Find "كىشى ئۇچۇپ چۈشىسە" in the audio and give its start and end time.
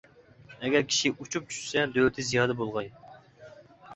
0.93-1.83